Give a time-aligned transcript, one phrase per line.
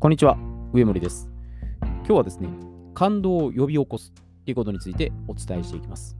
[0.00, 0.38] こんにちは、
[0.72, 1.28] 上森です。
[1.82, 2.48] 今日はですね、
[2.94, 6.16] 感動を呼び起こすということについてお伝えしていきます。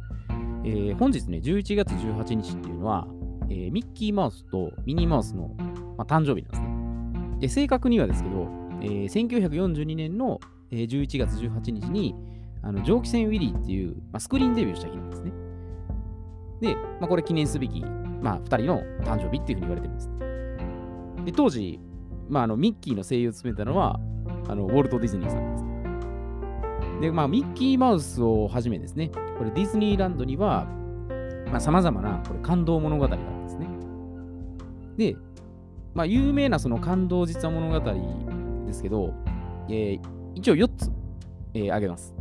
[0.64, 3.08] えー本日ね、11月18日っていうのは、
[3.48, 5.57] えーミッキーマウスとミニーマウスの、
[5.96, 7.39] まあ、誕生日なんですね。
[7.40, 8.48] で正確にはですけど、
[8.82, 10.40] えー1942年の、
[10.71, 12.14] えー11月18日に、
[12.61, 15.32] あの蒸気船ウィリーっていう、まあ、スクリーンデビューした日なんですね。
[16.61, 20.11] で、まあ、これ記念すべき、まあ、2人の誕生日っていうふうに言われてるんです。
[21.25, 21.81] で当時、
[22.30, 24.00] まあ、あのミッキーの声優を務めたのは
[24.48, 27.02] あのウォルト・ディズニーさんです。
[27.02, 30.66] で、まあ、ミッキーマウスをはじめですね、これディズニーランドには、
[31.50, 33.69] まあ、様々なこれ感動物語があるんですね。
[34.97, 35.16] で、
[35.94, 37.92] まあ、有名なその感動実話物語
[38.66, 39.12] ですけど、
[39.69, 40.92] えー一応4つ、
[41.55, 42.14] えー挙げます。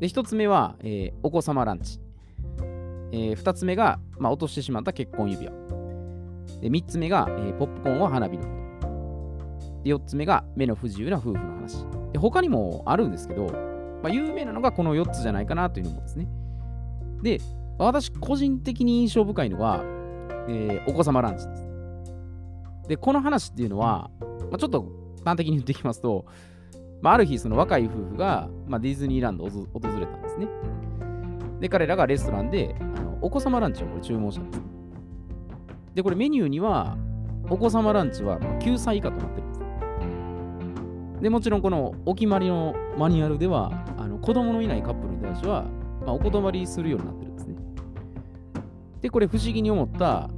[0.00, 2.00] で、1つ目は、えーお子様ランチ。
[3.12, 5.52] え2つ目が、まあ、落としてしまった結婚指輪。
[6.60, 8.67] で3つ目が、えーポップコーンは花火のこと。
[9.88, 11.84] で4つ目が目の不自由な夫婦の話。
[12.12, 13.46] で他にもあるんですけど、
[14.02, 16.28] まあ、有名なのがこの4つじゃないかなというのもですね。
[17.22, 17.40] で、
[17.78, 19.82] 私個人的に印象深いのは、
[20.48, 21.64] えーお子様ランチです。
[22.88, 24.86] で、この話っていうのは、まあ、ちょっと
[25.24, 26.26] 端的に言っていきますと、
[27.02, 29.58] まあ、ある日、その若い夫婦が、まあ、ディズニーランドを訪
[29.98, 30.48] れたんですね。
[31.60, 34.62] で、彼らがレストランであのお子様ランチをこれ注文したんです。
[35.94, 36.96] で、これメニューには、
[37.50, 39.47] お子様ランチは9歳以下となってる
[41.20, 41.30] で。
[41.30, 45.64] もちろんこのお決まりのマニュアルでは、あの子供のいないカップルに対しては、
[46.04, 47.56] まあ、お断りするようになってるんですね。
[49.00, 50.28] で、これ不思議に思った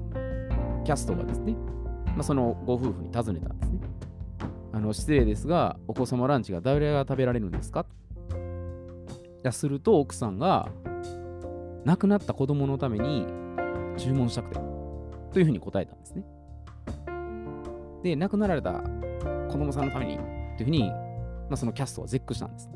[0.84, 1.55] キャストがですね、
[2.06, 3.81] まあ、そのご夫婦に尋ねたんですね。
[4.72, 7.87] あの失礼ですが、お子様ランチが誰が食べられるんですか？
[8.33, 8.34] い
[9.42, 10.69] やすると奥さんが、
[11.84, 13.27] 亡くなった子供のために
[13.97, 14.61] 注文したくて、
[15.33, 16.25] というふうに答えたんですね。
[18.03, 18.83] で、亡くなられた
[19.48, 20.19] 子供さんのために、
[20.61, 22.69] というふうに、まあ、そのキャストは絶句したんです。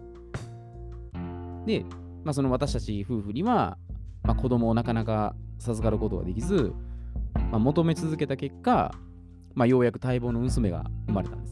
[1.67, 1.85] で、
[2.25, 3.77] まあ、その私たち夫婦には、
[4.23, 6.73] まあ、子供をなかなか授かることができず、
[7.35, 8.91] まあ、求め続けた結果、
[9.55, 11.47] まあ、ようやく待望の娘が生まれたんで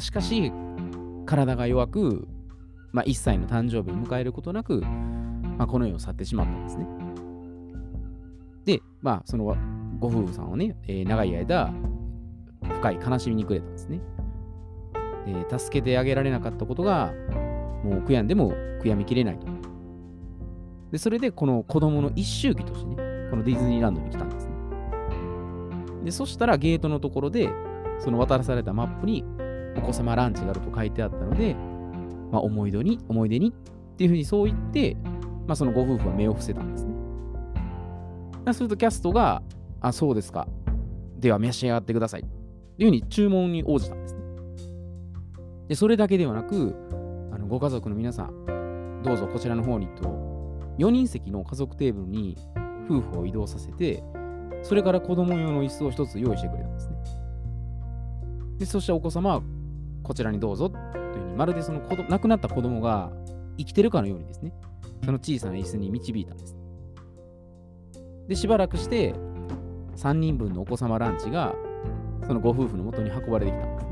[0.00, 0.06] す。
[0.06, 0.50] しかし、
[1.26, 2.28] 体が弱く、
[2.92, 6.86] まあ、1歳の誕生日を迎えることなく、まあ、この世を去ってしまったんですね。
[8.64, 9.54] で、まあ、その
[9.98, 11.74] ご夫婦さんをね、えー長い間、
[12.62, 14.00] 深い悲しみにくれたんですね。
[15.26, 17.12] で、助けてあげられなかったことが、
[17.84, 19.46] もう悔やんでも悔やみきれないと。
[20.90, 22.96] で、それでこの子供の一周期としてね、
[23.30, 24.52] このディズニーランドに来たんですね。
[26.04, 27.48] で、そしたらゲートのところで、
[27.98, 29.24] その渡されたマップに、
[29.76, 31.54] お子様ランチがあると書いてあったので、
[32.32, 34.96] まあ、思い出に、思い出にっていうふうにそう言って、
[35.46, 36.94] まあ、そのご夫婦は目を伏せたんですね。
[38.52, 39.42] するとキャストが、
[39.80, 40.48] あ、そうですか。
[41.18, 42.22] では召し上がってください。
[42.22, 44.19] っていうふうに注文に応じたんです。
[45.70, 46.74] で、それだけではなく、
[47.32, 50.02] あのご家族の皆さん、どうぞこちらの方にと、
[50.78, 52.36] 4人席の家族テーブルに
[52.90, 54.02] 夫婦を移動させて、
[54.64, 56.96] それから子供用の椅子を一つ用意してくれたんですね。
[58.58, 59.42] で、そしてお子様は
[60.02, 63.12] こちらにどうぞというふうに、まるでその子亡くなった子供が
[63.56, 64.52] 生きてるかのようにですね、
[65.04, 66.56] その小さな椅子に導いたんです。
[68.26, 69.14] で、しばらくして、
[69.94, 71.54] 3人分のお子様ランチが、
[72.26, 73.89] そのご夫婦のもとに運ばれてきたんです。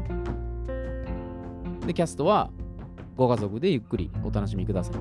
[1.89, 2.51] で、キャストは、
[3.17, 4.95] ご家族でゆっくりお楽しみください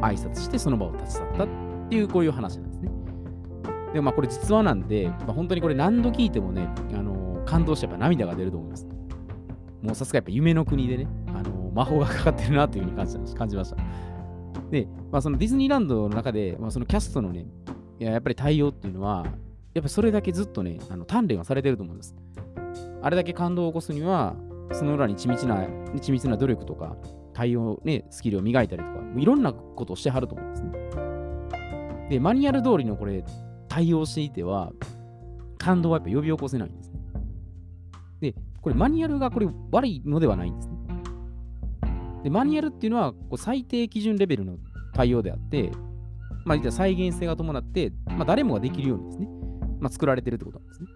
[0.00, 1.48] 挨拶してその場を立ち去ったっ
[1.90, 2.90] ていう、こういう話なんですね。
[3.92, 8.86] でもまあこれ実話なんで、まあ、本当にこれ何度聞いてもね、あのー感動してやっぱ涙が出ると思います。
[9.82, 13.76] もうさすがやっぱ夢の国でね、あのー魔法がかかってるなというふうに感じた 感じました。
[14.70, 17.46] で、まあ、そのディズニーランドの中で、まあ、そのキャストのね、
[18.00, 19.26] いややっぱり対応っていうのは、
[19.74, 22.16] やっぱそれだけずっとね、あの鍛錬はされてると思います。
[23.02, 24.34] あれだけ感動を起こすには、
[24.70, 25.56] その裏に緻密な、
[25.96, 26.96] 緻密な努力とか、
[27.34, 30.72] 対応ね、スキルを磨いたりとか、いろんなことをしてはると思うんですね。
[32.10, 33.24] で、マニュアル通りのこれ、
[33.68, 34.72] 対応していては、
[35.58, 37.00] 感動はやっぱ呼び起こせないんですね。
[38.20, 40.74] で、これマニュアルがこれ悪いのではないんですね。
[42.24, 44.56] で、マニュアルっていうのはこう最低基準レベルの
[44.94, 45.70] 対応であって、
[46.44, 49.28] まあ、言ったら再現性が伴って、まあ、誰もができるようにですね、
[49.80, 50.88] まあ、作られてるってことなんですね。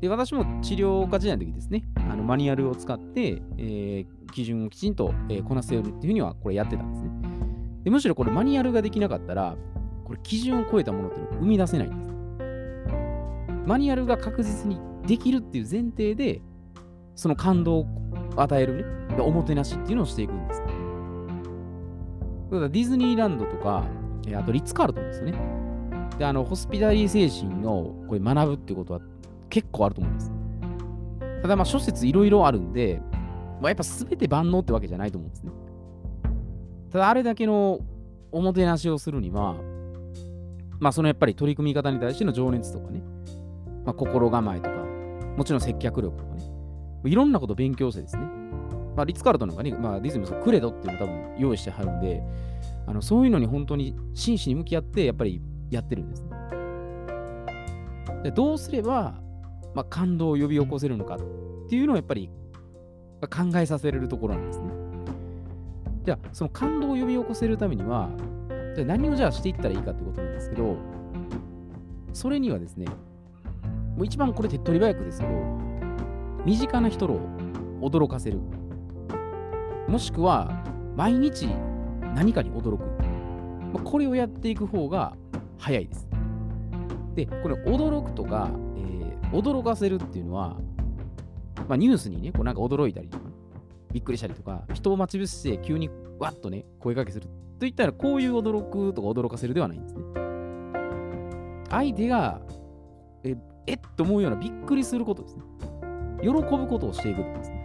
[0.00, 7.10] で、私も治療家時代の時ですね、あのマニュアルを使って、えー基準をきちんと、えーこなせるっていうふうにはこれやってたんですね。
[7.84, 9.56] でむしろこれマニュアルができなかったら、
[10.04, 12.10] これ基準を超えたものっていうのを生み出せないんです。
[13.66, 16.42] マニュアルが確実にできるっていう前提で、
[17.14, 17.86] その感動を
[18.36, 20.60] 与えるね、おもてなしっていうのをしていくんです。
[20.60, 20.66] だ
[22.56, 23.84] からディズニーランドとか、
[24.34, 25.34] あとリッツ・カールトンですよね。
[26.18, 29.00] で、あの、ホスピタリー精神のこれ学ぶっていうことは
[29.58, 30.32] 結構あると思います。
[31.42, 33.02] ただまあ諸説いろいろあるんで、
[33.60, 35.50] まあ、やっぱ全て万能ってわけじゃないと思うんですね。
[36.92, 37.80] ただあれだけの
[38.30, 39.56] おもてなしをするには、
[40.78, 43.02] まあそのやっぱり取り組み方に対しての情熱とかね、
[43.84, 44.76] まあ、心構えとか、
[45.36, 46.42] もちろん接客力とかね、
[47.04, 48.22] いろんなこと勉強してですね、
[48.94, 52.22] まあ、リッツ・カールトンなんかね、まあ、ディズニーもクレドっていうのを多分用意してはるんで、
[52.86, 56.30] あのそういうのに本当に真摯に向き合って、やっぱりやってるんですね。
[58.22, 59.20] でどうすれば、
[59.74, 61.18] まあ、感動を呼び起こせるのかっ
[61.68, 62.30] ていうのをやっぱり
[63.22, 64.70] 考えさせれるところなんですね。
[66.04, 68.08] じゃあ、その感動を呼び起こせるためには、
[68.74, 70.76] じゃあ何をじゃあしていったらいいかってことなんですけど、
[72.12, 72.86] それにはですね、
[73.96, 75.32] もう一番これ手っ取り早くですけど、
[76.44, 77.20] 身近な人を
[77.80, 78.38] 驚かせる。
[79.88, 80.64] もしくは、
[80.96, 81.48] 毎日
[82.14, 82.84] 何かに驚く。
[83.72, 85.14] まあ、これをやっていく方が
[85.58, 86.08] 早いです。
[87.14, 88.97] で、これ驚くとか、えー、
[89.32, 90.56] 驚かせるっていうのは、
[91.68, 93.24] まあ、ニュースにね、こうなんか驚いたりとか、
[93.92, 97.28] びっくりしたりとか、人を待ち伏せて急にわっとね、声かけする
[97.58, 100.02] といったら、こういう驚くとか驚かせるではないんですね。
[101.70, 102.40] 相手が、
[103.24, 103.36] え、
[103.66, 105.42] えっと思うようなびっくりすることですね。
[106.22, 107.58] 喜ぶことをしていくんですね。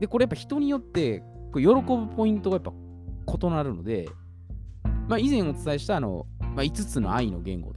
[0.00, 1.22] で、これやっぱ人によって、
[1.54, 2.72] 喜ぶポイントがやっぱ
[3.46, 4.08] 異なるので、
[5.08, 7.75] まあ、以前お伝えしたあの、まあ、5つの愛の言語。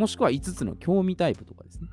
[0.00, 1.88] もしくは5つの興味タイプとかですね。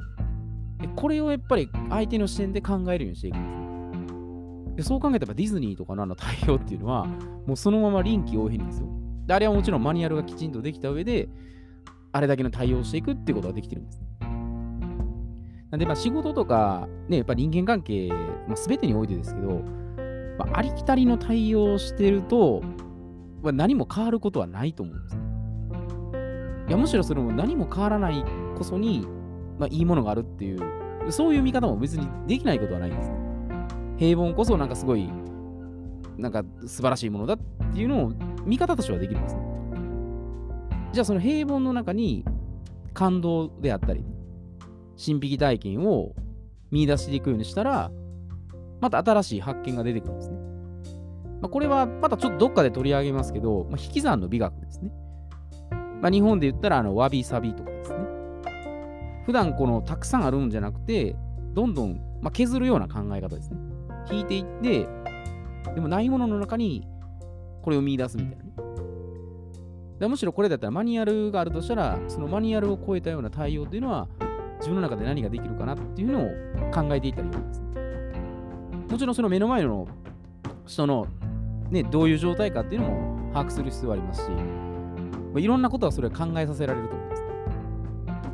[0.96, 4.76] これをやっぱり相手の視点で考えるようにしていくんですね。
[4.78, 8.88] でそう考えたらディズニーとかのあの対応っていうのは、もうそのまま臨機応変ですよ。
[9.26, 11.28] であれはもちろんマニュアルがきちんとできた上で、
[12.14, 14.02] あれだけの対応していくっていうことができてるんです。
[15.70, 18.08] なんで、まあ仕事とか、ね、やっぱ人間関係、
[18.48, 19.62] まあ、全てにおいてですけど、
[20.40, 22.62] まあ、ありきたりの対応をしてると、
[23.42, 25.27] まあ、何も変わることはないと思うんですね。
[26.68, 28.24] いやむしろそれも何も変わらない
[28.58, 29.08] こそに、
[29.58, 33.18] まあ、いいものがあるっていう、そういう見方も別にできないことはないんですね。
[33.98, 35.10] 平凡こそなんかすごい、
[36.18, 37.40] なんか素晴らしいものだっ
[37.74, 38.12] ていうのを
[38.46, 39.42] 見方としてはできるんですね。
[40.92, 42.26] じゃあその平凡の中に
[42.94, 44.04] 感動であったり、
[45.04, 46.16] 神秘体験を
[46.72, 47.92] 見出していくようにしたら、
[48.82, 50.38] また新しい発見が出てくるんですね。
[51.42, 54.92] まあ、これはまたちょっとどっかで取り上げますけど、まあ、引き算の美学ですね。
[56.02, 57.98] まあ、日本で言ったらあのわびさびとかですね。
[59.26, 61.16] 普段このたくさんあるんじゃなくて、
[61.54, 63.58] どんどん、まあ、削るような考え方ですね。
[64.12, 64.88] 引いていって、
[65.76, 66.88] でもないものの中に
[67.62, 68.52] これを見出すみたいなね。
[70.00, 74.08] でむしろこれだったらマニュアルがあるとしたら、そのマニュアルを超えたような対応っていうのは、
[74.60, 76.30] 自分の中で何ができるかなっていうのを
[76.72, 77.68] 考えていったらいいわけですね。
[78.92, 79.88] もちろんその目の前の
[80.66, 81.08] 人の、
[81.70, 84.30] ね、どういう状態かっていうのも把握する必要はありますし、
[85.38, 87.24] まあ、いろんなことはそれは考えさせられると思うんです。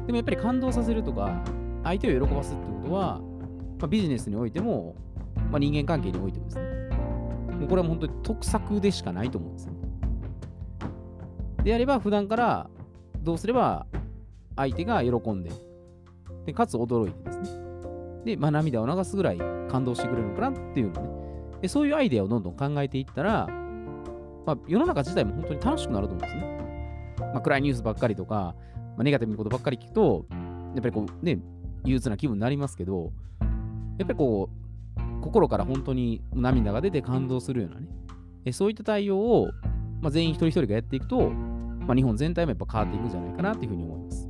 [0.07, 1.43] でもやっぱり感動させるとか、
[1.83, 3.19] 相手を喜ばすってことは、
[3.77, 4.95] まあ、ビジネスにおいても、
[5.51, 6.63] まあ、人間関係においてもですね、
[7.57, 9.73] もうこれは本当に得策でしかないと思うんですよ。
[11.65, 12.69] であれば、普段から
[13.21, 13.85] どうすれば
[14.55, 15.51] 相手が喜んで、
[16.45, 17.49] でかつ驚いてですね、
[18.23, 19.37] で、まあ、涙を流すぐらい
[19.69, 21.09] 感動してくれるのかなっていうのね。
[21.63, 23.49] でそういうアイデアをどんどん考えていったら、
[24.45, 26.62] まあ、世の中自体も本当に楽しくなると思うんですね。
[27.19, 28.55] まあ、暗いニュースばっかりとか、
[28.95, 30.25] まあ、ネガティブなことばっかり聞くと、
[30.75, 31.39] やっぱりこうね、
[31.85, 33.11] 憂鬱な気分になりますけど、
[33.97, 37.87] やっぱりこう、心から本当に涙が出て感動するようなね、
[38.45, 39.47] えそういった対応を、
[40.01, 44.29] まあ、全員一人一人がやっていくと、まあ、日本全体もやっぱ変わっていくんじゃないかなというふうに思います。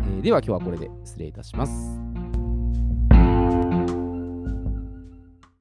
[0.00, 2.03] えー、では今日はこれで失礼いたします。